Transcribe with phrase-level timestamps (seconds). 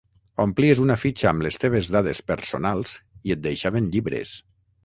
[0.45, 2.97] Omplies una fitxa amb les teves dades personals
[3.29, 4.35] i et deixaven llibres.